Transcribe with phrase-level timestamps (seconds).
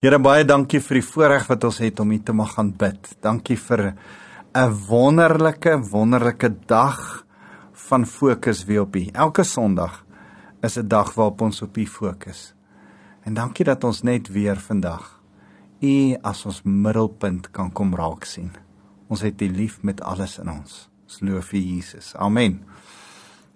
[0.00, 3.10] Here baie dankie vir die voorreg wat ons het om hier te mag gaan bid.
[3.20, 3.82] Dankie vir
[4.56, 7.26] 'n wonderlike wonderlike dag
[7.88, 9.10] van fokus weer op U.
[9.12, 10.06] Elke Sondag
[10.62, 12.54] is 'n dag waarop ons op U fokus.
[13.24, 15.20] En dankie dat ons net weer vandag
[15.82, 18.52] U as ons middelpunt kan kom raak sien.
[19.08, 20.88] Ons het U lief met alles in ons.
[21.04, 22.14] Ons loof vir Jesus.
[22.16, 22.64] Amen.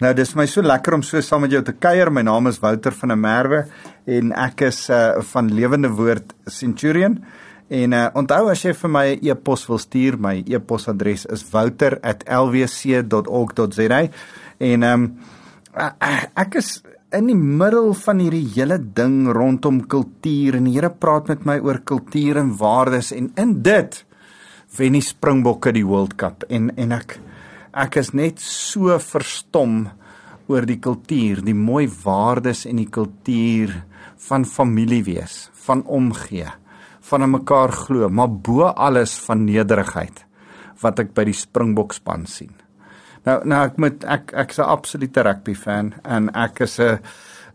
[0.04, 2.10] Nou dis my so lekker om so saam met jou te kuier.
[2.12, 3.62] My naam is Wouter van der Merwe
[4.04, 7.24] en ek is uh, van Lewende Woord Centurion.
[7.72, 11.40] En uh, onthou as jy vir my 'n e e-pos wil stuur, my e-posadres is
[11.52, 14.00] wouter@lwc.org.za.
[14.58, 15.16] En ehm um,
[16.36, 16.82] ek is
[17.16, 21.58] in die middel van hierdie hele ding rondom kultuur en die Here praat met my
[21.64, 24.04] oor kultuur en waardes en in dit
[24.76, 27.18] wen die Springbokke die World Cup en en ek
[27.74, 29.88] ek is net so verstom
[30.50, 33.72] oor die kultuur, die mooi waardes en die kultuur
[34.28, 36.48] van familie wees, van omgee,
[37.08, 40.24] van aan mekaar glo, maar bo alles van nederigheid
[40.82, 42.52] wat ek by die Springbok span sien.
[43.24, 46.98] Nou nou ek moet ek ek's 'n absolute rugby fan en ek is 'n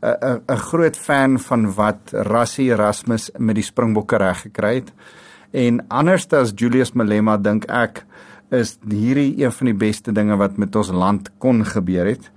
[0.02, 4.92] 'n 'n groot fan van wat Rassie Erasmus met die Springbokke reg gekry het.
[5.54, 8.06] En anders as Julius Malema dink ek
[8.56, 12.32] is hierdie een van die beste dinge wat met ons land kon gebeur het.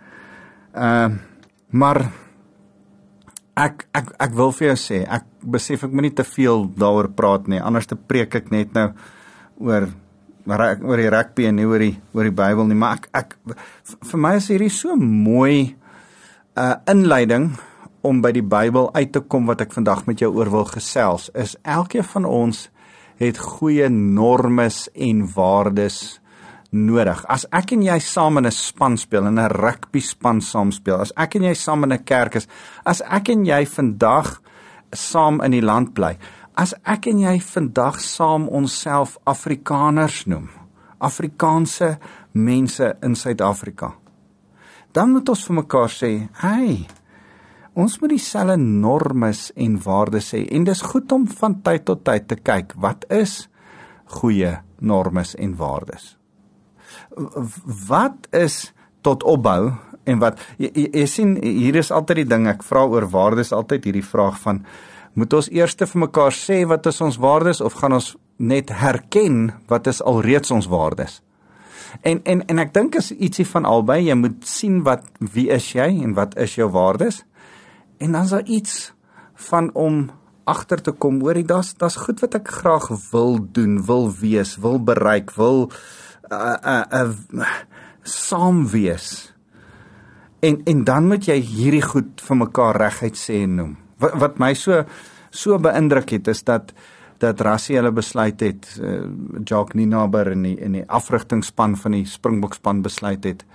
[0.73, 1.29] Ehm uh,
[1.73, 2.03] maar
[3.57, 7.09] ek ek ek wil vir jou sê, ek besef ek moet nie te veel daaroor
[7.17, 7.61] praat nie.
[7.61, 8.91] Anders te preek ek net nou
[9.57, 9.89] oor
[10.49, 13.37] oor die rugby en nie oor die oor die Bybel nie, maar ek ek
[14.11, 17.53] vir my is hierdie so mooi 'n uh, inleiding
[18.03, 21.31] om by die Bybel uit te kom wat ek vandag met jou oor wil gesels.
[21.35, 22.69] Is elkeen van ons
[23.23, 26.21] het goeie normes en waardes
[26.73, 27.21] nodig.
[27.29, 31.01] As ek en jy saam in 'n span speel, in 'n rugby span saam speel,
[31.01, 32.49] as ek en jy saam in 'n kerk is,
[32.85, 34.41] as ek en jy vandag
[34.93, 36.19] saam in die land bly,
[36.57, 40.49] as ek en jy vandag saam onsself Afrikaners noem,
[41.01, 41.99] Afrikaanse
[42.33, 43.95] mense in Suid-Afrika,
[44.93, 46.87] dan moet ons vir mekaar sê, "Hey,
[47.73, 52.29] Ons moet dieselfde normes en waardes hê en dis goed om van tyd tot tyd
[52.29, 53.47] te kyk wat is
[54.19, 56.17] goeie normes en waardes.
[57.89, 59.73] Wat is tot opbou
[60.05, 63.55] en wat jy, jy, jy sien hier is altyd die ding ek vra oor waardes
[63.57, 64.65] altyd hierdie vraag van
[65.17, 69.53] moet ons eers vir mekaar sê wat is ons waardes of gaan ons net herken
[69.69, 71.21] wat is alreeds ons waardes?
[72.05, 75.73] En en en ek dink is ietsie van albei jy moet sien wat wie is
[75.73, 77.23] jy en wat is jou waardes?
[78.03, 78.93] En dan is daar iets
[79.35, 80.11] van om
[80.45, 84.57] agter te kom oor dit daar's daar's goed wat ek graag wil doen, wil wees,
[84.59, 85.69] wil bereik, wil
[86.33, 87.05] uh uh,
[87.39, 87.53] uh
[88.03, 89.31] saam wees.
[90.43, 93.77] En en dan moet jy hierdie goed vir mekaar reguit sê en noem.
[94.03, 94.83] Wat wat my so
[95.31, 96.75] so beïndruk het is dat
[97.23, 99.05] dat Rassie hulle besluit het uh,
[99.45, 103.47] Jacques Ninaber in die die afrigtingspan van die Springbokspan besluit het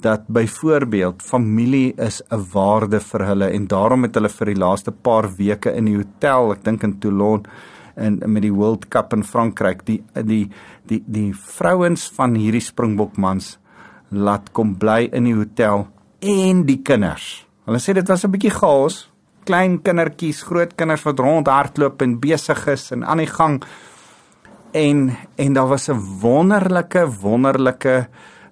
[0.00, 4.92] dat byvoorbeeld familie is 'n waarde vir hulle en daarom het hulle vir die laaste
[4.92, 7.46] paar weke in die hotel, ek dink in Toulon
[7.96, 10.50] en met die World Cup in Frankryk, die die
[10.86, 13.58] die die vrouens van hierdie Springbokmans
[14.08, 15.88] laat kom bly in die hotel
[16.20, 17.46] en die kinders.
[17.66, 19.10] Hulle sê dit was 'n bietjie chaos,
[19.44, 23.62] klein kindertjies, groot kinders wat rondhardloop en besig is en aan die gang
[24.72, 28.08] en en daar was 'n wonderlike wonderlike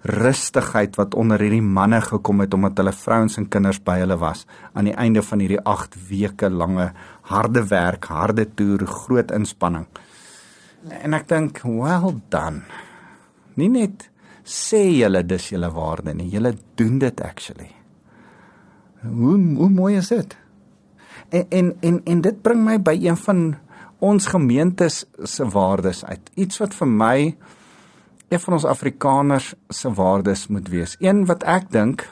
[0.06, 4.44] rustigheid wat onder hierdie manne gekom het omdat hulle vrouens en kinders by hulle was
[4.72, 6.90] aan die einde van hierdie 8 weke lange
[7.30, 9.86] harde werk, harde toer, groot inspanning.
[11.02, 12.62] En ek dink, well done.
[13.58, 14.08] Nie net
[14.46, 17.72] sê julle dis julle waarde nie, julle doen dit actually.
[19.02, 20.36] Hoe hoe mooi is dit?
[21.30, 23.46] En en en, en dit bring my by een van
[23.98, 26.30] ons gemeentes se waardes uit.
[26.34, 27.18] Iets wat vir my
[28.28, 30.96] een van ons Afrikaners se waardes moet wees.
[30.98, 32.06] Een wat ek dink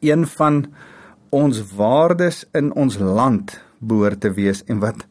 [0.00, 0.64] een van
[1.30, 5.06] ons waardes in ons land behoort te wees en wat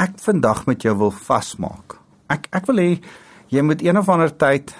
[0.00, 1.96] ek vandag met jou wil vasmaak.
[2.32, 2.90] Ek ek wil hê
[3.52, 4.74] jy moet een of ander tyd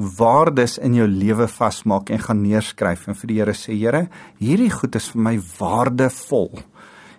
[0.00, 4.06] waardes in jou lewe vasmaak en gaan neerskryf en vir die Here sê Here,
[4.38, 6.62] hierdie goed is vir my waardevol.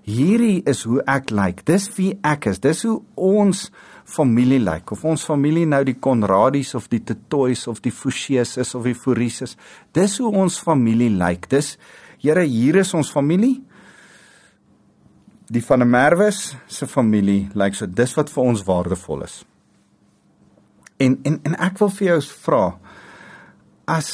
[0.07, 1.37] Hierdie is hoe ek lyk.
[1.37, 1.65] Like.
[1.69, 2.61] Dis wie ek is.
[2.63, 3.67] Dis hoe ons
[4.05, 4.85] familie lyk.
[4.85, 4.97] Like.
[4.97, 8.97] Of ons familie nou die Konradies of die Tetoys of die Fouchees is of die
[8.97, 9.57] Fouries is.
[9.93, 11.19] Dis hoe ons familie lyk.
[11.21, 11.53] Like.
[11.53, 11.75] Dis
[12.21, 13.55] Here, hier is ons familie.
[15.51, 17.87] Die van der Merwes se familie lyk like so.
[17.89, 19.41] Dis wat vir ons waardevol is.
[21.01, 22.65] En en en ek wil vir jou vra
[23.89, 24.11] as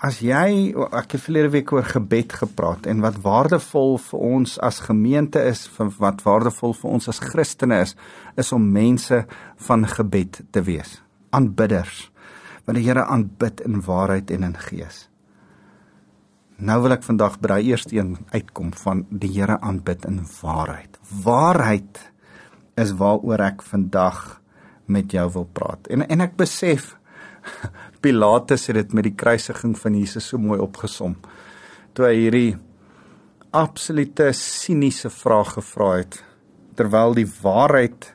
[0.00, 4.80] as jy ek het verlede week oor gebed gepraat en wat waardevol vir ons as
[4.86, 5.66] gemeente is,
[6.00, 7.92] wat waardevol vir ons as Christene is,
[8.40, 9.22] is om mense
[9.66, 11.00] van gebed te wees.
[11.36, 12.08] Aanbidders
[12.64, 15.06] wat die Here aanbid in waarheid en in gees.
[16.60, 21.00] Nou wil ek vandag by daai eerste een uitkom van die Here aanbid in waarheid.
[21.24, 22.00] Waarheid
[22.80, 24.40] is waaroor ek vandag
[24.90, 25.88] met jou wil praat.
[25.92, 26.94] En en ek besef
[28.00, 31.16] Pilatus het dit met die kruisiging van Jesus so mooi opgesom.
[31.94, 32.56] Toe hy hierdie
[33.50, 36.20] absolute siniese vraag gevra het
[36.78, 38.12] terwyl die waarheid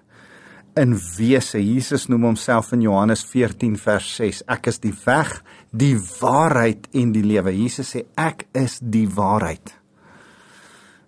[0.79, 5.37] in wese Jesus noem homself in Johannes 14 vers 6 ek is die weg
[5.71, 9.75] die waarheid en die lewe Jesus sê ek is die waarheid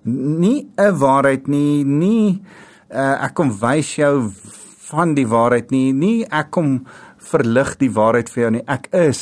[0.07, 2.39] nie 'n waarheid nie nie
[2.91, 4.31] uh, ek kom wys jou
[4.91, 6.85] van die waarheid nie nie ek kom
[7.31, 8.65] verlig die waarheid vir jou nie.
[8.67, 9.21] Ek is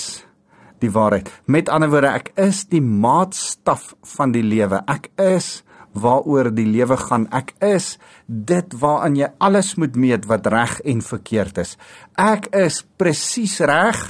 [0.83, 1.29] die waarheid.
[1.51, 4.81] Met ander woorde, ek is die maatstaf van die lewe.
[4.91, 5.63] Ek is
[5.95, 7.27] waaroor die lewe gaan.
[7.35, 7.95] Ek is
[8.27, 11.75] dit waaraan jy alles moet meet wat reg en verkeerd is.
[12.19, 14.01] Ek is presies reg.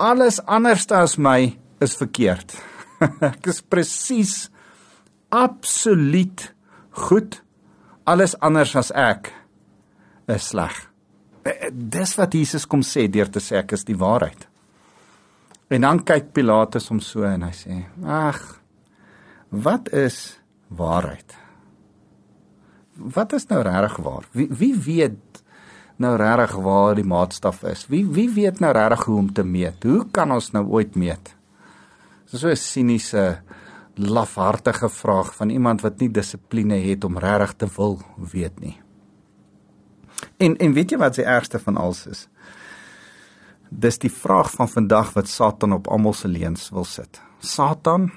[0.00, 1.54] Alles anderste as my
[1.84, 2.56] is verkeerd.
[3.32, 4.34] ek is presies
[5.30, 6.50] absoluut
[7.06, 7.40] goed.
[8.10, 9.30] Alles anders as ek
[10.30, 10.89] is sleg.
[11.50, 14.46] Eh, dis wat Jesus kom sê deur te sê ek is die waarheid.
[15.70, 18.40] En dan kyk Pilatus hom so en hy sê: "Ag,
[19.50, 21.36] wat is waarheid?
[22.94, 24.26] Wat is nou regtig waar?
[24.32, 25.42] Wie wie weet
[25.96, 27.86] nou regtig waar die maatstaf is?
[27.88, 29.82] Wie wie weet nou regtig hoe om te meet?
[29.84, 31.34] Hoe kan ons nou ooit meet?"
[32.30, 33.42] Dis so 'n siniese
[33.94, 38.78] lafhartige vraag van iemand wat nie dissipline het om regtig te wil weet nie.
[40.36, 42.28] En en weet jy wat se ergste van alles is?
[43.70, 47.20] Dis die vraag van vandag wat Satan op almal se leuns wil sit.
[47.38, 48.10] Satan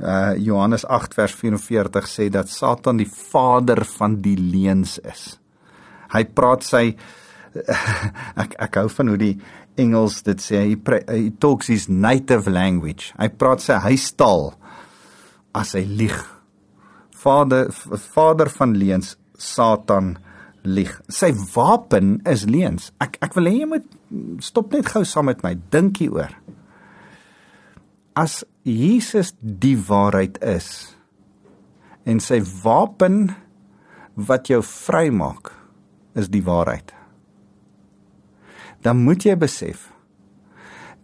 [0.00, 5.38] uh Johannes 8 vers 44 sê dat Satan die vader van die leuns is.
[6.10, 6.96] Hy praat sy
[8.42, 9.36] ek ek hou van hoe die
[9.78, 10.74] Engels dit sê hy
[11.06, 13.12] he talks his native language.
[13.18, 14.52] Hy praat sy huistaal
[15.54, 16.18] as hy lieg.
[17.24, 17.70] Vader
[18.10, 20.16] vader van leuns Satan
[20.64, 20.96] lieg.
[21.12, 22.90] Sy wapen is leuns.
[23.04, 23.86] Ek ek wil hê jy moet
[24.44, 26.32] stop net gou saam met my dink hieroor.
[28.16, 30.94] As Jesus die waarheid is
[32.08, 33.34] en sy wapen
[34.14, 35.52] wat jou vrymaak
[36.14, 36.92] is die waarheid.
[38.84, 39.90] Dan moet jy besef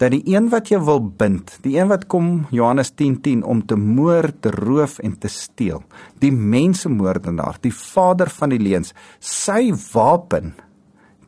[0.00, 3.60] dat die een wat jy wil bind, die een wat kom Johannes 10:10 10, om
[3.66, 5.82] te moord, te roof en te steel,
[6.18, 10.54] die mensemoordenaar, die vader van die leuns, sy wapen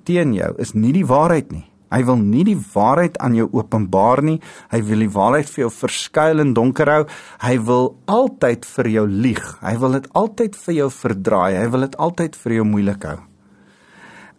[0.05, 1.67] teen jou is nie die waarheid nie.
[1.93, 4.39] Hy wil nie die waarheid aan jou openbaar nie.
[4.73, 7.03] Hy wil die waarheid vir jou verskuil in donker hou.
[7.45, 9.43] Hy wil altyd vir jou lieg.
[9.61, 11.59] Hy wil dit altyd vir jou verdraai.
[11.59, 13.19] Hy wil dit altyd vir jou moeilik hou.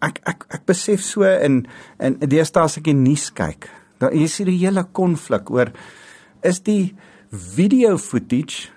[0.03, 1.62] Ek ek ek besef so in
[2.01, 3.69] in deesdae as ek die nuus kyk,
[4.03, 5.71] Nou hier is die hele konflik oor
[6.44, 6.91] is die
[7.31, 8.67] video footage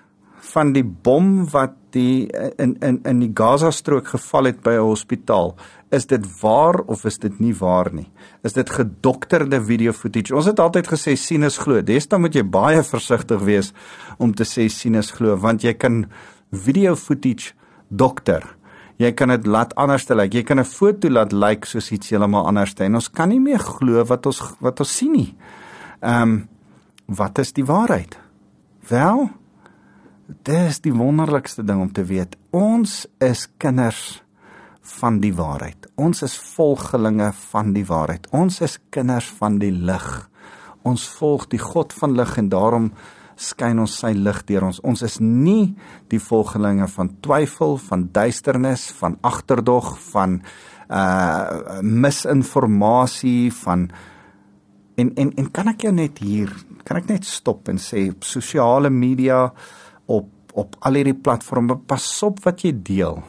[0.53, 2.29] van die bom wat die
[2.61, 5.55] in in in die Gaza strook geval het by 'n hospitaal.
[5.91, 8.09] Is dit waar of is dit nie waar nie?
[8.43, 10.35] Is dit gedokterde video footage?
[10.35, 11.81] Ons het altyd gesê sien is glo.
[11.81, 13.73] Destyds moet jy baie versigtig wees
[14.17, 16.05] om te sê sien is glo want jy kan
[16.51, 17.53] video footage
[17.89, 18.56] dokter
[18.97, 20.33] jy kan dit laat anders lyk.
[20.33, 23.39] Jy kan 'n foto laat lyk soos iets heeltemal anders te en ons kan nie
[23.39, 25.35] meer glo wat ons wat ons sien nie.
[26.01, 26.47] Ehm um,
[27.05, 28.17] wat is die waarheid?
[28.89, 29.29] Wel,
[30.43, 32.35] dit is die wonderlikste ding om te weet.
[32.51, 34.23] Ons is kinders
[34.81, 35.87] van die waarheid.
[35.95, 38.27] Ons is volgelinge van die waarheid.
[38.31, 40.29] Ons is kinders van die lig.
[40.83, 42.91] Ons volg die God van lig en daarom
[43.37, 44.81] skyn ons sy lig deur ons.
[44.83, 45.75] Ons is nie
[46.11, 50.41] die volgelinge van twyfel, van duisternis, van agterdog, van
[50.87, 53.89] uh misinformasie, van
[54.97, 56.53] en en en kan ek jou net hier,
[56.87, 59.45] kan ek net stop en sê op sosiale media
[60.07, 63.19] op op al hierdie platforms, pas op wat jy deel.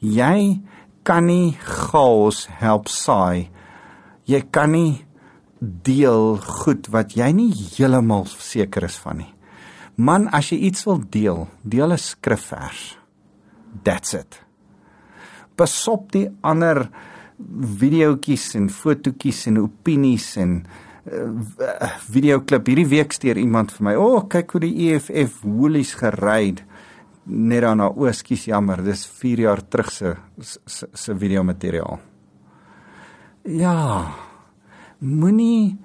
[0.00, 0.62] Jy
[1.04, 3.50] kan nie chaos help saai.
[4.26, 5.05] Jy kan nie
[5.60, 9.32] deel goed wat jy nie heeltemal seker is van nie.
[9.96, 12.98] Man, as jy iets wil deel, deel 'n skrifvers.
[13.82, 14.42] That's it.
[15.56, 16.90] Besop die ander
[17.80, 20.66] videoetjies en fotootjies en opinies en
[21.12, 23.94] uh, videoklip hierdie week stuur iemand vir my.
[23.94, 26.56] O, oh, kyk hoe die EFF woolies gery
[27.26, 28.82] net dan na ooskies jammer.
[28.84, 31.98] Dis 4 jaar terug se se, se video materiaal.
[33.44, 34.25] Ja
[34.98, 35.76] moenie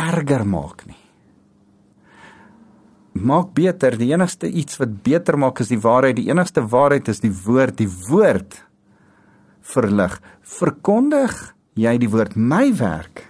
[0.00, 1.00] erger maak nie.
[3.20, 3.96] maak beter.
[3.98, 6.16] Die enigste iets wat beter maak is die waarheid.
[6.18, 7.78] Die enigste waarheid is die woord.
[7.80, 8.56] Die woord
[9.60, 10.18] verlig.
[10.42, 11.36] Verkondig
[11.78, 13.26] jy die woord my werk.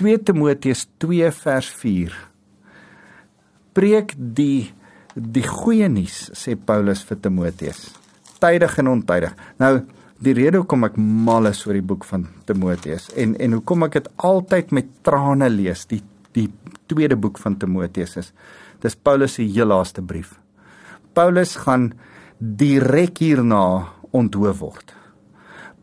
[0.00, 2.14] 2 Timoteus 2 vers 4.
[3.74, 4.72] Preek die
[5.14, 7.84] die goeie nuus sê Paulus vir Timoteus.
[8.42, 9.36] Tydig en ontydig.
[9.62, 9.76] Nou
[10.24, 13.98] die rede hoekom ek mal is oor die boek van Timoteus en en hoekom ek
[13.98, 16.02] dit altyd met trane lees, die
[16.34, 16.48] die
[16.90, 18.32] tweede boek van Timoteus is.
[18.82, 20.34] Dis Paulus se heel laaste brief.
[21.14, 21.92] Paulus gaan
[22.38, 23.62] direk hierna
[24.10, 24.94] onthoof word.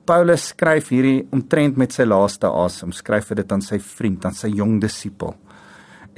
[0.05, 4.35] Paulus skryf hierdie omtrent met sy laaste asem, skryf hy dit aan sy vriend, aan
[4.35, 5.37] sy jong disipel.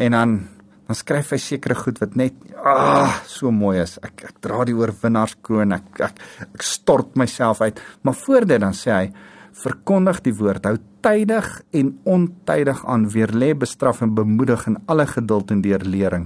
[0.01, 0.35] En dan
[0.93, 3.97] dan skryf hy sekere goed wat net ah so mooi is.
[4.05, 5.73] Ek ek dra die oorwinnaarskroon.
[5.73, 6.21] Ek, ek
[6.53, 7.81] ek stort myself uit.
[8.05, 9.07] Maar voor dit dan sê hy
[9.53, 11.47] verkondig die woord, hou tydig
[11.77, 16.25] en ontydig aan, weer lê bestraf en bemoedig in alle geduld en deurlering.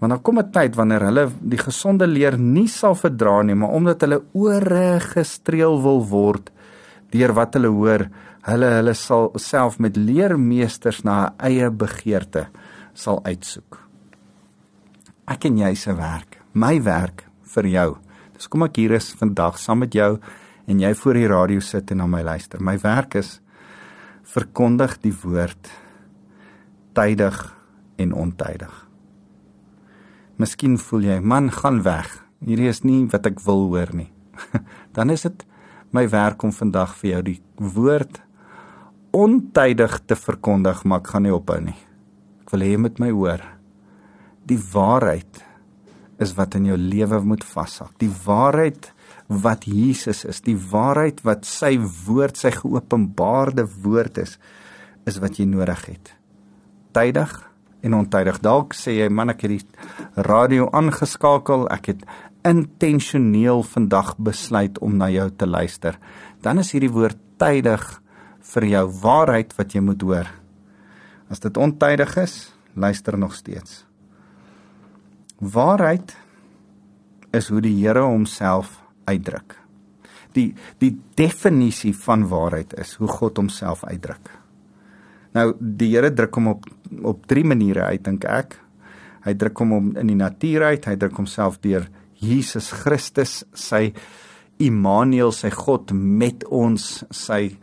[0.00, 3.70] Want dan kom 'n tyd wanneer hulle die gesonde leer nie sal verdra nie, maar
[3.70, 6.50] omdat hulle ore gestreel wil word
[7.10, 8.08] deur wat hulle hoor,
[8.42, 12.48] hulle hulle sal self met leermeesters na eie begeerte
[12.94, 13.78] sal uitsoek.
[15.30, 17.90] Ek en jy se werk, my werk vir jou.
[18.34, 20.16] Dis kom ek hier is vandag saam met jou
[20.70, 22.62] en jy voor die radio sit en na my luister.
[22.62, 23.38] My werk is
[24.34, 25.70] verkondig die woord
[26.96, 27.38] tydig
[28.00, 28.74] en ontydig.
[30.40, 32.10] Miskien voel jy, man, gaan weg.
[32.44, 34.10] Hierdie is nie wat ek wil hoor nie.
[34.96, 35.46] Dan is dit
[35.94, 38.20] my werk om vandag vir jou die woord
[39.14, 41.78] ontydig te verkondig, maar ek gaan nie ophou nie
[42.54, 43.42] wil hê jy moet my hoor.
[44.46, 45.42] Die waarheid
[46.22, 47.94] is wat in jou lewe moet vashak.
[47.98, 48.92] Die waarheid
[49.28, 54.36] wat Jesus is, die waarheid wat sy woord, sy geopenbaarde woord is,
[55.08, 56.12] is wat jy nodig het.
[56.94, 57.32] Tydig
[57.84, 58.38] en ontydig.
[58.44, 62.06] Dalk sê jy man ek het die radio aangeskakel, ek het
[62.44, 65.98] intentioneel vandag besluit om na jou te luister.
[66.44, 67.84] Dan is hierdie woord tydig
[68.54, 70.28] vir jou waarheid wat jy moet hoor.
[71.34, 72.34] As dit ontydig is,
[72.78, 73.82] luister nog steeds.
[75.42, 76.14] Waarheid
[77.34, 78.76] is hoe die Here homself
[79.10, 79.56] uitdruk.
[80.38, 84.30] Die die definisie van waarheid is hoe God homself uitdruk.
[85.34, 86.70] Nou die Here druk hom op
[87.02, 88.54] op drie maniere uit dink ek.
[89.26, 91.88] Hy druk hom om in die natuur uit, hy druk homself deur
[92.22, 93.88] Jesus Christus, sy
[94.62, 97.56] Immanuel, sy God met ons, sy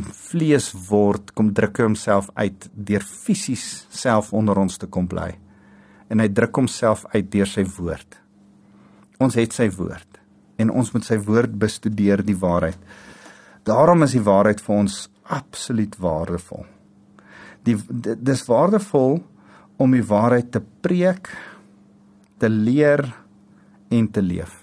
[0.00, 5.34] vlees word, kom druk hy homself uit deur fisies self onder ons te kom bly.
[6.12, 8.18] En hy druk homself uit deur sy woord.
[9.22, 10.08] Ons het sy woord
[10.60, 12.78] en ons moet sy woord bestudeer die waarheid.
[13.66, 14.98] Daarom is die waarheid vir ons
[15.32, 16.66] absoluut waardevol.
[17.66, 19.18] Die dis waardevol
[19.82, 21.30] om die waarheid te preek,
[22.38, 23.04] te leer
[23.90, 24.54] en te leef.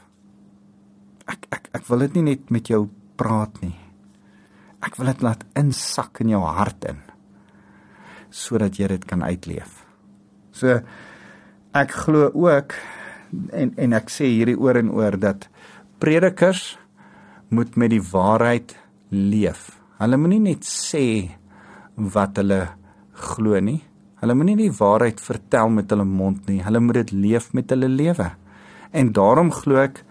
[1.28, 2.86] Ek ek ek wil dit nie net met jou
[3.20, 3.76] praat nie
[4.90, 7.04] ek wil dit laat insak in jou hart in
[8.34, 9.86] sodat jy dit kan uitleef.
[10.54, 10.80] So
[11.78, 12.74] ek glo ook
[13.54, 15.48] en en ek sê hierdie oor en oor dat
[16.02, 16.78] predikers
[17.54, 18.76] moet met die waarheid
[19.14, 19.78] leef.
[20.02, 21.06] Hulle moenie net sê
[21.98, 22.62] wat hulle
[23.34, 23.82] glo nie.
[24.22, 26.62] Hulle moenie die waarheid vertel met hulle mond nie.
[26.66, 28.30] Hulle moet dit leef met hulle lewe.
[28.94, 30.04] En daarom glo ek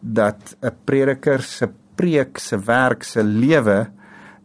[0.00, 3.95] dat 'n prediker se preek, se werk, se lewe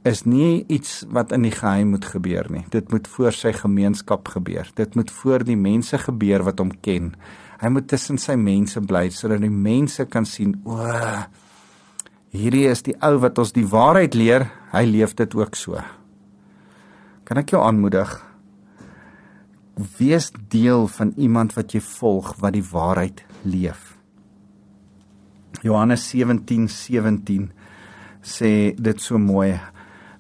[0.08, 2.64] is nie iets wat in die geheim moet gebeur nie.
[2.74, 4.70] Dit moet voor sy gemeenskap gebeur.
[4.76, 7.12] Dit moet voor die mense gebeur wat hom ken.
[7.62, 10.80] Hy moet tussen sy mense bly sodat die mense kan sien, o,
[12.34, 14.48] hierdie is die ou wat ons die waarheid leer.
[14.74, 15.78] Hy leef dit ook so.
[17.28, 18.10] Kan ek jou aanmoedig?
[20.00, 23.92] Wees deel van iemand wat jy volg wat die waarheid leef.
[25.62, 27.52] Johannes 17:17 17
[28.22, 29.60] sê dit so mooi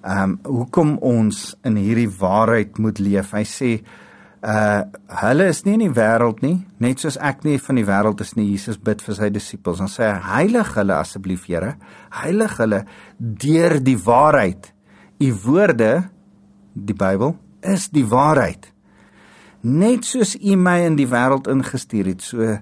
[0.01, 3.35] ehm um, hoekom ons in hierdie waarheid moet leef.
[3.37, 3.71] Hy sê
[4.41, 4.81] uh
[5.21, 8.33] hulle is nie in die wêreld nie, net soos ek nie van die wêreld is
[8.33, 8.47] nie.
[8.49, 9.77] Jesus bid vir sy disippels.
[9.77, 11.75] Dan sê "Heilig hulle asseblief, Here.
[12.09, 12.85] Heilig hulle
[13.19, 14.73] deur die waarheid.
[15.21, 16.09] U woorde,
[16.73, 18.71] die Bybel, is die waarheid.
[19.61, 22.57] Net soos U my in die wêreld ingestuur het, so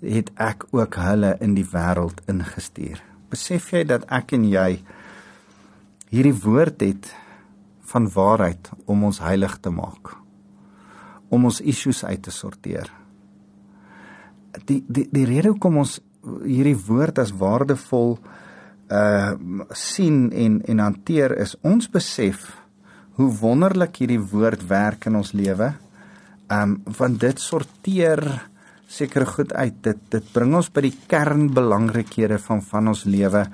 [0.00, 4.78] het ek ook hulle in die wêreld ingestuur." Besef jy dat ek en jy
[6.16, 7.10] hierdie woord het
[7.92, 10.14] van waarheid om ons heilig te maak.
[11.28, 12.88] Om ons issues uit te sorteer.
[14.66, 15.98] Die die die rede hoekom ons
[16.42, 18.16] hierdie woord as waardevol
[18.86, 19.34] uh
[19.74, 22.46] sien en en hanteer is ons besef
[23.18, 25.72] hoe wonderlik hierdie woord werk in ons lewe.
[26.52, 28.22] Um, want dit sorteer
[28.86, 29.78] seker goed uit.
[29.82, 33.46] Dit dit bring ons by die kernbelangrikhede van van ons lewe.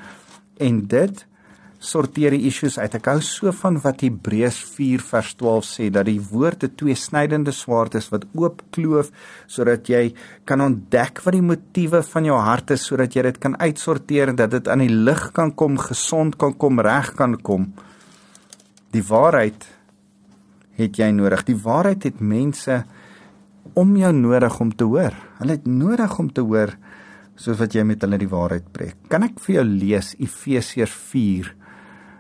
[0.61, 1.25] En dit
[1.83, 2.95] sorteer die issues uit.
[2.95, 7.53] Ek hou so van wat Hebreërs 4 vers 12 sê dat die woord 'n tweesnydende
[7.53, 9.11] swaard is wat oop kloof
[9.47, 10.15] sodat jy
[10.47, 14.37] kan ontdek wat die motiewe van jou hart is sodat jy dit kan uitsorteer en
[14.37, 17.73] dat dit aan die lig kan kom, gesond kan kom, reg kan kom.
[18.93, 19.67] Die waarheid
[20.77, 21.45] het jy nodig.
[21.45, 22.85] Die waarheid het mense
[23.75, 25.13] om jou nodig om te hoor.
[25.39, 26.77] Hulle het nodig om te hoor
[27.35, 28.97] soos wat jy met hulle die waarheid preek.
[29.09, 31.62] Kan ek vir jou lees Efesiërs 4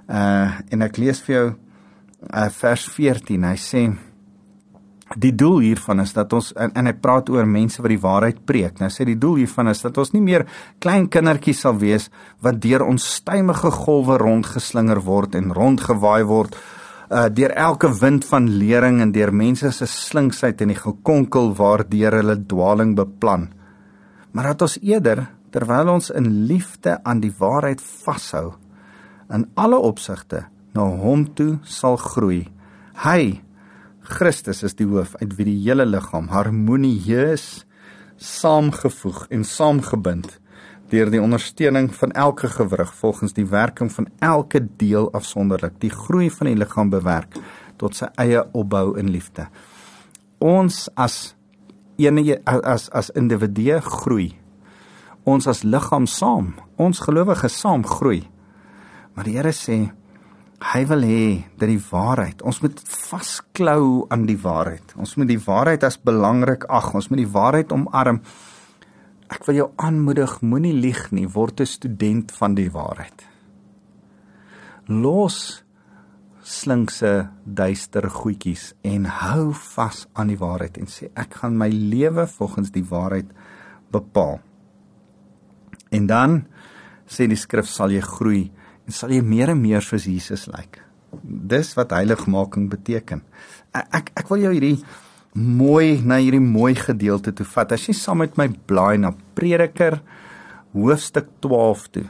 [0.08, 3.44] Uh en ek lees vir jou uh vers 14.
[3.50, 3.84] Hy sê
[5.18, 8.44] die doel hiervan is dat ons en, en hy praat oor mense wat die waarheid
[8.48, 8.78] preek.
[8.80, 10.46] Nou sê die doel hiervan is dat ons nie meer
[10.82, 12.08] klein kindertjies sal wees
[12.44, 16.56] wat deur ons stymige golwe rondgeslinger word en rondgewaai word
[17.12, 22.16] uh deur elke wind van lering en deur mense se slinksheid en die gekonkel waardeur
[22.22, 23.50] hulle dwaling beplan.
[24.32, 28.54] Maar dat ons eerder terwyl ons in liefde aan die waarheid vashou,
[29.30, 32.46] in alle opsigte na hom toe sal groei.
[33.04, 33.40] Hy
[34.02, 37.64] Christus is die hoof uit wie die hele liggaam harmonieus
[38.22, 40.38] saamgevoeg en saamgebind
[40.92, 46.28] deur die ondersteuning van elke gewrig volgens die werking van elke deel afsonderlik die groei
[46.30, 47.38] van die liggaam bewerk
[47.80, 49.46] tot sy eie opbou in liefde.
[50.38, 51.34] Ons as
[51.96, 54.32] enige as as individue groei.
[55.24, 58.24] Ons as liggaam saam, ons gelowiges saam groei.
[59.14, 59.78] Maar die Here sê
[60.62, 61.24] hy wil hê
[61.58, 64.94] dat die waarheid, ons moet vasklou aan die waarheid.
[64.94, 66.92] Ons moet die waarheid as belangrik ag.
[66.94, 68.20] Ons moet die waarheid omarm.
[69.32, 73.26] Ek wil jou aanmoedig, moenie lieg nie, word 'n student van die waarheid.
[74.86, 75.64] Los
[76.42, 82.26] slinkse duister goedjies en hou vas aan die waarheid en sê ek gaan my lewe
[82.26, 83.30] volgens die waarheid
[83.94, 84.40] bepaal.
[85.90, 86.46] En dan
[87.06, 88.50] sê die skrif sal jy groei
[88.88, 90.80] sal jy meer en meer soos Jesus lyk.
[91.22, 93.22] Dis wat heiligmaking beteken.
[93.74, 94.78] Ek ek wil jou hierdie
[95.34, 97.72] mooi na hierdie mooi gedeelte toe vat.
[97.72, 100.00] As jy saam met my blaai na Prediker
[100.72, 102.06] hoofstuk 12 toe.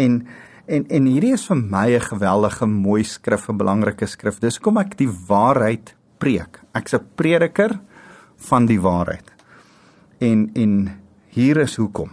[0.00, 0.22] En
[0.72, 4.38] en en hierdie is vir my 'n geweldige mooi skrif, 'n belangrike skrif.
[4.40, 6.60] Dis kom ek die waarheid preek.
[6.74, 7.80] Ek's 'n prediker
[8.36, 9.28] van die waarheid.
[10.20, 12.10] En en hier is hoekom.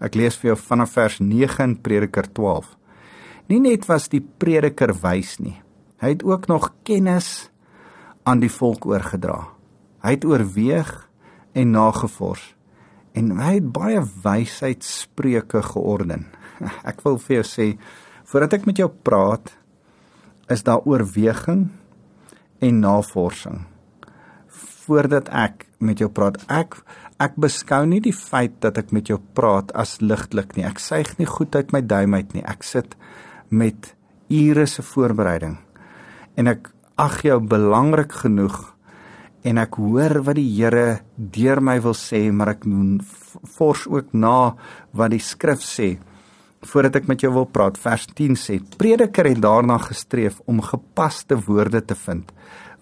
[0.00, 2.77] Ek lees vir jou vanaf vers 9 in Prediker 12.
[3.48, 5.56] Nie net was die prediker wys nie.
[6.02, 7.48] Hy het ook nog kennis
[8.28, 9.40] aan die volk oorgedra.
[10.04, 10.92] Hy het oorweeg
[11.56, 12.52] en nagevors
[13.16, 16.28] en hy het baie wysheidspreuke georden.
[16.90, 17.66] Ek wil vir jou sê
[18.28, 19.54] voordat ek met jou praat
[20.52, 21.70] is daar oorweging
[22.60, 23.62] en navorsing.
[24.84, 26.76] Voordat ek met jou praat, ek
[27.18, 30.66] ek beskou nie die feit dat ek met jou praat as ligtelik nie.
[30.68, 32.44] Ek suig nie goed uit my duim uit nie.
[32.44, 32.94] Ek sit
[33.48, 33.94] met
[34.28, 35.56] ure se voorbereiding.
[36.36, 38.58] En ek ag jou belangrik genoeg
[39.46, 42.66] en ek hoor wat die Here deur my wil sê, maar ek
[43.46, 44.54] fors ook na
[44.92, 45.96] wat die skrif sê.
[46.66, 51.38] Voordat ek met jou wil praat, vers 10 sê: Prediker het daarna gestreef om gepaste
[51.46, 52.32] woorde te vind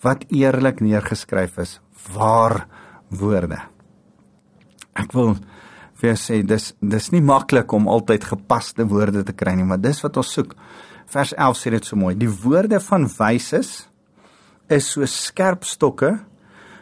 [0.05, 1.79] wat eerlik neergeskryf is,
[2.12, 2.66] waar
[3.09, 3.59] woorde.
[4.96, 5.37] Ek wil
[5.96, 9.80] vir jou sê dis dis nie maklik om altyd gepaste woorde te kry nie, maar
[9.80, 10.54] dis wat ons soek.
[11.12, 12.14] Vers 11 sê dit so mooi.
[12.18, 13.87] Die woorde van wyses
[14.72, 16.16] is so skerp stokke,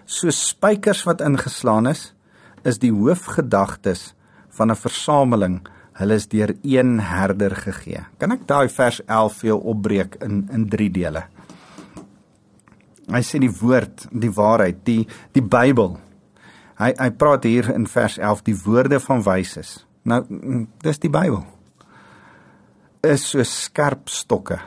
[0.06, 2.12] so spykers wat ingeslaan is,
[2.64, 4.14] is die hoofgedagtes
[4.56, 5.60] van 'n versameling.
[5.94, 8.06] Hulle is deur een herder gegee.
[8.18, 11.24] Kan ek daai vers 11 vir jou opbreek in in 3 dele?
[13.06, 15.98] Hy sê die woord, die waarheid, die die Bybel
[16.80, 19.84] Hy hy praat hier in vers 11 die woorde van wyses.
[20.02, 20.20] Nou
[20.82, 21.44] dis die Bybel.
[23.04, 24.58] Is so skerp stokke.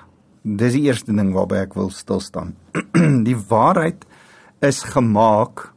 [0.43, 2.55] Dis die eerste ding waarby ek wil stil staan.
[3.27, 4.05] die waarheid
[4.63, 5.71] is gemaak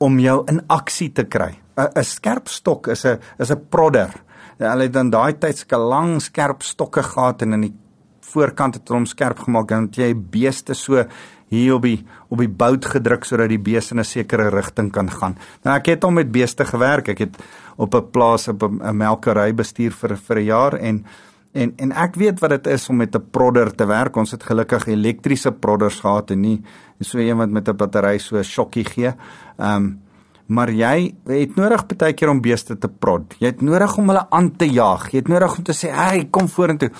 [0.00, 1.58] om jou in aksie te kry.
[1.80, 4.12] 'n Skerp stok is 'n is 'n prodder.
[4.58, 7.74] Hulle het dan daai tyd ske lang skerp stokke gehad en in die
[8.20, 11.04] voorkant het hom skerp gemaak dan jy beeste so
[11.50, 11.98] hier op die
[12.30, 15.36] op die bout gedruk sodat die beeste in 'n sekere rigting kan gaan.
[15.64, 17.08] Nou ek het al met beeste gewerk.
[17.08, 17.36] Ek het
[17.76, 21.04] op 'n plaas op 'n melkery bestuur vir vir 'n jaar en
[21.52, 24.16] en en ek weet wat dit is om met 'n prodder te werk.
[24.16, 26.62] Ons het gelukkig elektriese prodders gehad en nie
[27.00, 29.12] so een wat met 'n battery so 'n sjokkie gee.
[29.58, 30.00] Ehm um,
[30.46, 33.34] maar jy het nodig baie keer om beeste te prod.
[33.38, 35.10] Jy het nodig om hulle aan te jaag.
[35.10, 36.90] Jy het nodig om te sê, "Hey, kom vorentoe."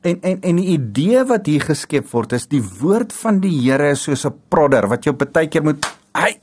[0.00, 3.90] En en en die idee wat hier geskep word is die woord van die Here
[3.92, 6.40] is soos 'n prodder wat jou baie keer moet Hey,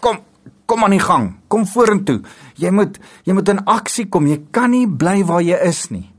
[0.00, 0.18] kom,
[0.66, 1.36] kom aan die gang.
[1.48, 2.22] Kom vorentoe.
[2.56, 4.26] Jy moet jy moet in aksie kom.
[4.26, 6.12] Jy kan nie bly waar jy is nie.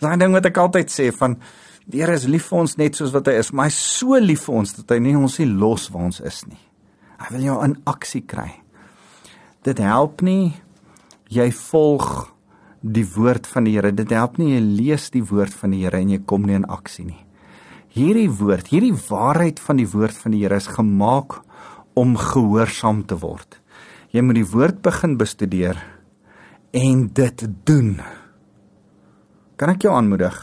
[0.00, 1.38] Daai ding wat ek altyd sê van
[1.86, 4.18] die Here is lief vir ons net soos wat hy is, maar hy is so
[4.18, 6.60] lief vir ons dat hy nie ons nie los waar ons is nie.
[7.18, 8.62] Hy wil jou in aksie kry.
[9.62, 10.54] Dit help nie
[11.28, 12.30] jy volg
[12.80, 13.92] die woord van die Here.
[13.92, 16.68] Dit help nie jy lees die woord van die Here en jy kom nie in
[16.68, 17.20] aksie nie.
[17.90, 21.40] Hierdie woord, hierdie waarheid van die woord van die Here is gemaak
[21.98, 23.58] om gehoorsaam te word.
[24.14, 25.78] Jy moet die woord begin bestudeer
[26.74, 27.98] en dit doen.
[29.58, 30.36] Kan ek jou aanmoedig?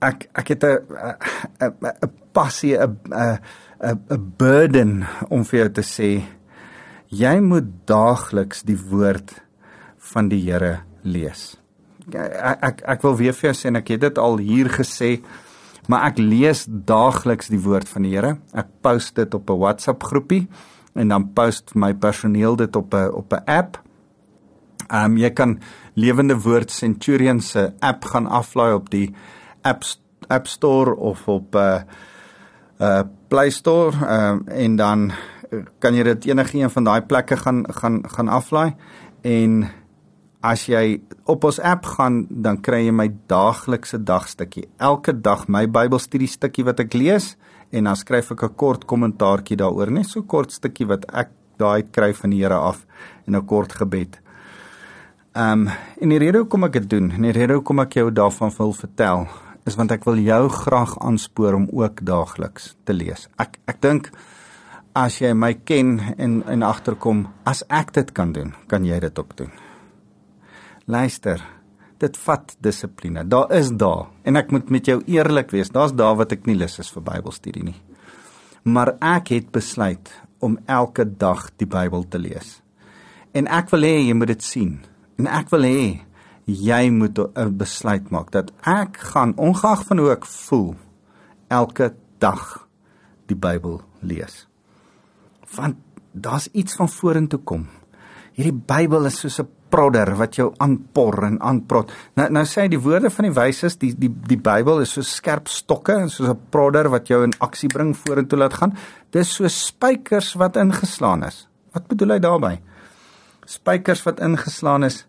[0.00, 0.78] Ek ek het 'n
[1.60, 3.38] 'n passie 'n 'n
[4.10, 6.22] 'n burden om vir jou te sê
[7.08, 9.40] jy moet daagliks die woord
[10.12, 11.56] van die Here lees.
[12.10, 15.20] Ek ek ek wil weer vir jou sê en ek het dit al hier gesê
[15.90, 18.36] maar ek lees daagliks die woord van die Here.
[18.54, 20.48] Ek post dit op 'n WhatsApp groepie
[20.94, 23.80] en dan post my personeel dit op 'n op 'n app.
[24.88, 25.60] Ehm um, jy kan
[25.94, 29.14] Lewende Woord Centurion se app gaan aflaai op die
[29.62, 29.82] App
[30.28, 31.82] App Store of op 'n uh, eh,
[32.80, 35.12] uh eh, Play Store ehm um, en dan
[35.78, 38.74] kan jy dit enige een van daai plekke gaan gaan gaan aflaai
[39.20, 39.68] en
[40.40, 44.64] As jy op ons app gaan, dan kry jy my daaglikse dagstukkie.
[44.80, 47.34] Elke dag my Bybelstudie stukkie wat ek lees
[47.76, 51.82] en dan skryf ek 'n kort kommentaartjie daaroor, net so kort stukkie wat ek daai
[51.82, 52.86] kry van die Here af
[53.26, 54.18] en 'n kort gebed.
[55.34, 55.68] Ehm um,
[56.00, 58.72] en die rede hoekom ek dit doen, en die rede hoekom ek jou daarvan wil
[58.72, 59.28] vertel,
[59.66, 63.28] is want ek wil jou graag aanspoor om ook daagliks te lees.
[63.38, 64.10] Ek ek dink
[64.94, 69.18] as jy my ken en en agterkom, as ek dit kan doen, kan jy dit
[69.18, 69.69] ook doen.
[70.90, 71.38] Luister,
[72.02, 73.22] dit vat dissipline.
[73.28, 75.70] Daar is daar en ek moet met jou eerlik wees.
[75.70, 77.76] Daar's daar wat ek nie lus is vir Bybelstudie nie.
[78.66, 80.10] Maar ek het besluit
[80.42, 82.56] om elke dag die Bybel te lees.
[83.36, 84.72] En ek wil hê jy moet dit sien.
[85.20, 85.84] En ek wil hê
[86.50, 90.74] jy moet 'n besluit maak dat ek gaan ongeag van hoe ek voel
[91.48, 92.66] elke dag
[93.26, 94.48] die Bybel lees.
[95.54, 95.76] Want
[96.12, 97.68] daar's iets van vorentoe kom.
[98.34, 101.92] Hierdie Bybel is soos 'n prodder wat jou aanpor en aanprot.
[102.18, 105.48] Nou nou sê die woorde van die wyses, die die die Bybel is so skerp
[105.48, 108.76] stokke, soos 'n prodder wat jou in aksie bring vorentoe laat gaan.
[109.10, 111.46] Dis so spykers wat ingeslaan is.
[111.72, 112.60] Wat bedoel hy daarmee?
[113.46, 115.06] Spykers wat ingeslaan is.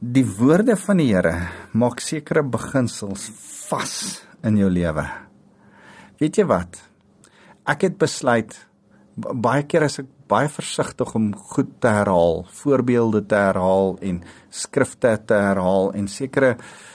[0.00, 3.30] Die woorde van die Here maak sekere beginsels
[3.68, 5.06] vas in jou lewe.
[6.18, 6.80] Weet jy wat?
[7.66, 8.66] Ek het besluit
[9.16, 14.22] baie keer as ek baie versigtig om goed te herhaal, voorbeelde te herhaal en
[14.52, 16.54] skrifte te herhaal en sekere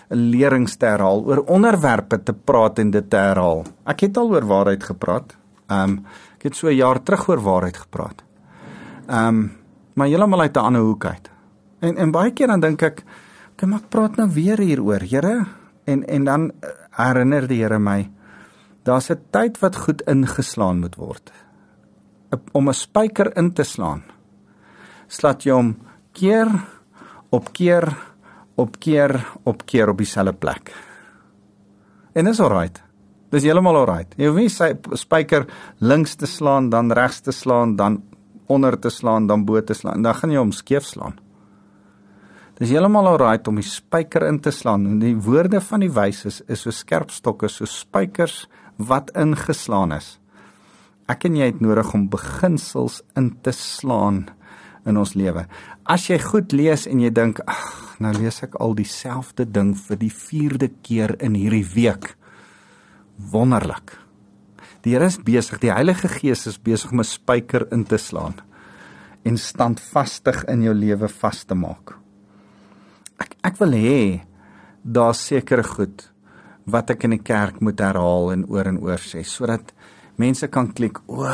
[0.10, 3.66] lerings te herhaal, oor onderwerpe te praat en dit te herhaal.
[3.86, 5.38] Ek het al oor waarheid gepraat.
[5.68, 6.00] Ehm um,
[6.38, 8.24] ek het so 'n jaar terug oor waarheid gepraat.
[9.08, 9.52] Ehm um,
[9.94, 11.30] maar heeltemal uit 'n ander hoek uit.
[11.80, 13.04] En en baie keer dan dink ek,
[13.58, 15.46] ek praat nou weer hieroor, Here,
[15.86, 16.52] en en dan
[16.92, 18.10] herinner die Here my
[18.84, 21.32] daar's 'n tyd wat goed ingeslaan moet word
[22.52, 24.04] om 'n spyker in te slaan.
[25.08, 25.78] Slaat jy hom
[26.12, 26.48] keer
[27.30, 27.96] op keer
[28.56, 30.74] op keer op keer op dieselfde plek.
[32.14, 32.84] En is alright.
[33.30, 34.14] Dis heeltemal alright.
[34.18, 35.46] Jy hoef nie sy spyker
[35.80, 38.04] links te slaan, dan regs te slaan, dan
[38.48, 40.02] onder te slaan, dan bo te slaan.
[40.02, 41.20] Dan gaan jy hom skeef slaan.
[42.58, 44.86] Dis heeltemal alright om die spyker in te slaan.
[44.86, 50.20] En die woorde van die wyses is so skerp stokke, so spykers wat ingeslaan is
[51.08, 54.26] ek en jy het nodig om beginsels in te slaan
[54.88, 55.46] in ons lewe.
[55.88, 60.00] As jy goed lees en jy dink, ag, nou lees ek al dieselfde ding vir
[60.00, 62.14] die 4de keer in hierdie week.
[63.32, 63.98] Wonderlik.
[64.86, 68.36] Die Here is besig, die Heilige Gees is besig om 'n spyker in te slaan
[69.26, 71.98] en standvastig in jou lewe vas te maak.
[73.20, 74.22] Ek ek wil hê
[74.84, 76.12] daar seker goed
[76.66, 79.74] wat ek in die kerk moet herhaal en oor en oor sê sodat
[80.18, 81.00] mense kan klik.
[81.08, 81.26] O,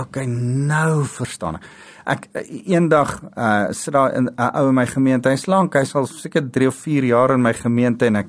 [0.00, 1.68] okay, nou verstaan ek.
[2.02, 2.24] Ek
[2.66, 5.28] eendag uh sit daar 'n uh, ou in my gemeente.
[5.30, 8.28] Hy's lank, hy's al seker 3 of 4 jaar in my gemeente en ek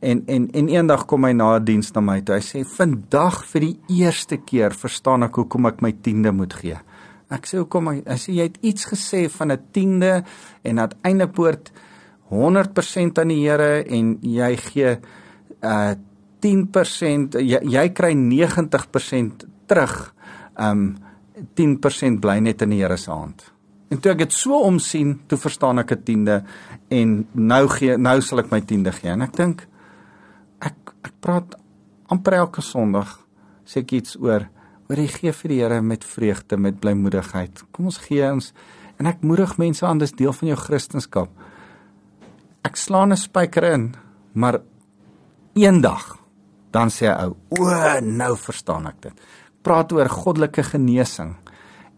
[0.00, 2.34] en en en eendag kom hy na 'n diens na my toe.
[2.34, 6.78] Hy sê vandag vir die eerste keer verstaan ek hoekom ek my tiende moet gee.
[7.30, 10.24] Ek sê hoekom hy, hy sê jy het iets gesê van 'n tiende
[10.64, 11.70] en dat einde poort
[12.30, 14.98] 100% aan die Here en jy gee
[15.62, 15.94] uh
[16.40, 19.94] 10% jy, jy kry 90% terug.
[20.58, 20.98] Um
[21.56, 23.46] 10% bly net in die Here se hand.
[23.90, 26.42] En toe ek dit so omsien, toe verstaan ek 'n tiende
[26.90, 29.10] en nou gee nou sal ek my tiende gee.
[29.10, 29.66] En ek dink
[30.60, 31.54] ek ek praat
[32.08, 33.18] amper elke Sondag
[33.64, 34.48] sê ek iets oor
[34.90, 37.60] Oor jy gee vir die Here met vreugde, met blymoedigheid.
[37.70, 38.48] Kom ons gee ons
[38.98, 41.28] en ek moedig mense aan dis deel van jou Christendom.
[42.66, 43.94] Ek slaan 'n spyker in,
[44.34, 44.58] maar
[45.54, 46.18] eendag
[46.72, 49.20] dan sê hy ou, o, nou verstaan ek dit.
[49.62, 51.36] Praat oor goddelike genesing.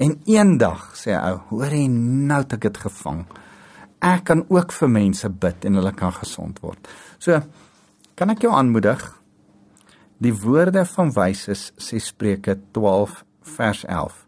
[0.03, 3.25] En eendag sê hy ou, hoor jy nou het ek dit gevang.
[4.03, 6.91] Ek kan ook vir mense bid en hulle kan gesond word.
[7.23, 7.39] So
[8.19, 9.05] kan ek jou aanmoedig
[10.23, 13.23] Die woorde van wyses sê Spreuke 12
[13.57, 14.21] vers 11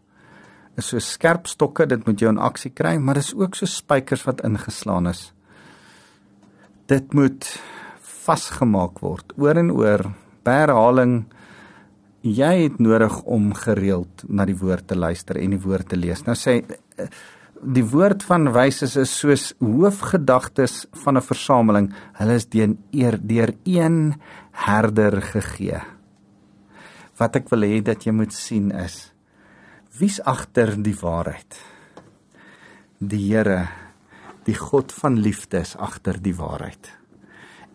[0.75, 4.25] is so skerp stokke, dit moet jou in aksie kry, maar dis ook so spykers
[4.27, 5.29] wat ingeslaan is.
[6.91, 7.47] Dit moet
[8.25, 10.03] vasgemaak word oor en oor
[10.43, 11.21] herhaling.
[12.25, 16.23] Jy het nodig om gereeld na die woord te luister en die woord te lees.
[16.25, 16.63] Nou sê
[17.61, 21.93] die woord van wyses is soos hoofgedagtes van 'n versameling.
[22.17, 24.15] Hulle is deur eer deur een
[24.51, 25.81] herder gegee.
[27.17, 29.11] Wat ek wil hê dat jy moet sien is
[29.99, 31.55] wie's agter die waarheid?
[32.99, 33.69] Die Here,
[34.45, 36.91] die God van liefde is agter die waarheid.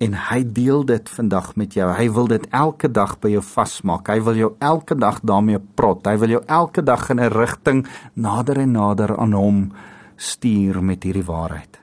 [0.00, 1.84] En hy deel dit vandag met jou.
[1.92, 4.08] Hy wil dit elke dag by jou vasmaak.
[4.08, 6.06] Hy wil jou elke dag daarmee prot.
[6.08, 9.72] Hy wil jou elke dag in 'n rigting nader en nader aan hom
[10.16, 11.80] stuur met hierdie waarheid.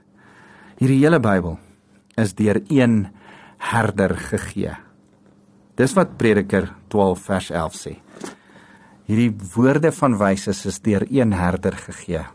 [0.77, 1.59] Hierdie hele Bybel
[2.17, 3.07] is deur een
[3.57, 4.73] herder gegee.
[5.75, 7.95] Dis wat Prediker 12 vers 11 sê.
[9.05, 12.25] Hierdie woorde van wyses is deur een herder gegee.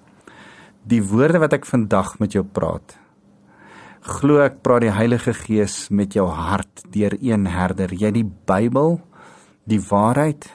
[0.86, 3.01] Die woorde wat ek vandag met jou praat.
[4.02, 7.92] Glo ek praat die Heilige Gees met jou hart deur een herder.
[7.94, 8.96] Jy die Bybel,
[9.70, 10.48] die waarheid,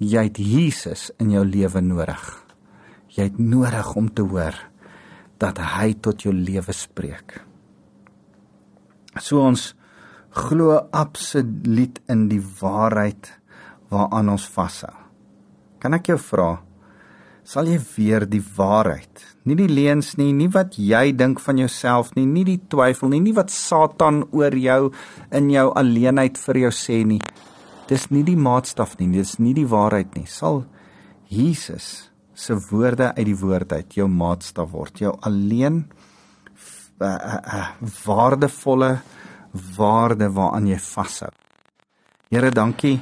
[0.00, 2.22] jy het Jesus in jou lewe nodig.
[3.12, 4.56] Jy het nodig om te hoor
[5.36, 7.42] dat hy tot jou lewe spreek.
[9.20, 9.74] So ons
[10.32, 13.34] glo absoluut in die waarheid
[13.92, 14.94] waaraan ons vashou.
[15.76, 16.54] Kan ek jou vra,
[17.44, 22.14] sal jy weer die waarheid, nie die leuns nie, nie wat jy dink van jouself
[22.16, 24.88] nie, nie die twyfel nie, nie wat Satan oor jou
[25.34, 27.20] in jou alleenheid vir jou sê nie.
[27.88, 30.24] Dis nie die maatstaf nie, dis nie die waarheid nie.
[30.24, 30.64] Sal
[31.28, 37.68] Jesus se woorde uit die woord uit jou maatstaf word, jou alleen uh, uh, uh,
[38.06, 38.94] waardevolle
[39.76, 41.30] waarde waaraan jy vashou.
[42.32, 42.96] Here, dankie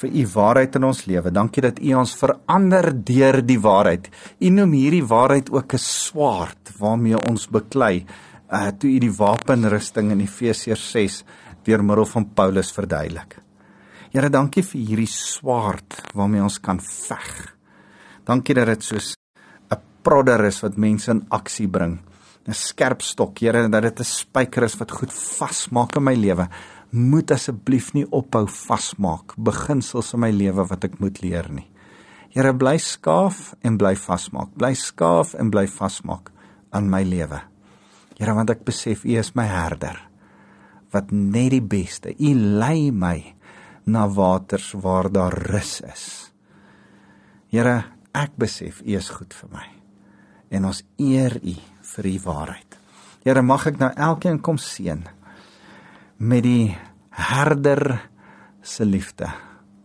[0.00, 1.30] vir u waarheid in ons lewe.
[1.30, 4.08] Dankie dat u ons verander deur die waarheid.
[4.40, 8.06] U noem hierdie waarheid ook 'n swaard waarmee ons beklei.
[8.50, 11.24] Uh toe u die wapenrusting in Efesiërs 6
[11.64, 13.38] deur middel van Paulus verduidelik.
[14.12, 17.54] Here, dankie vir hierdie swaard waarmee ons kan veg.
[18.24, 19.14] Dankie dat dit soos
[19.70, 21.98] 'n prodder is wat mense in aksie bring.
[22.48, 26.48] 'n skerp stok, Here, dat dit 'n spyker is wat goed vasmaak in my lewe.
[26.90, 31.66] Moet asseblief nie ophou vasmaak beginsels in my lewe wat ek moet leer nie.
[32.32, 34.54] Here, bly skaaf en bly vasmaak.
[34.56, 36.30] Bly skaaf en bly vasmaak
[36.72, 37.40] aan my lewe.
[38.18, 40.00] Here, want ek besef U is my herder
[40.94, 42.14] wat net die beste.
[42.16, 43.34] U lei my
[43.88, 46.06] na waters waar daar rus is.
[47.52, 47.82] Here,
[48.16, 49.66] ek besef U is goed vir my.
[50.52, 51.54] En ons eer U
[51.92, 52.80] vir u waarheid.
[53.24, 55.04] Here, mag ek nou elkeen kom seën
[56.18, 56.76] met die
[57.14, 58.10] herder
[58.62, 59.30] se liefde,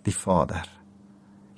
[0.03, 0.65] die Vader.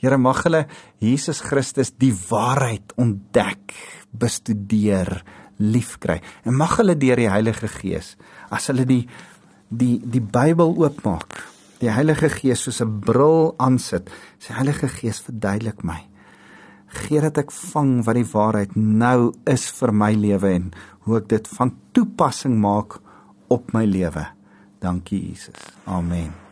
[0.02, 0.66] Here, mag hulle
[1.02, 3.74] Jesus Christus die waarheid ontdek,
[4.12, 5.24] bestudeer,
[5.58, 6.20] liefkry.
[6.44, 8.16] En mag hulle deur die Heilige Gees,
[8.52, 9.06] as hulle die
[9.76, 11.40] die die Bybel oopmaak,
[11.82, 16.04] die Heilige Gees soos 'n bril aansit, sê Heilige Gees verduidelik my
[16.96, 20.72] gee dat ek vang wat die waarheid nou is vir my lewe en
[21.06, 23.00] hoe ek dit van toepassing maak
[23.52, 24.35] op my lewe.
[24.86, 25.56] Dankie Jesus.
[25.88, 26.45] Amen.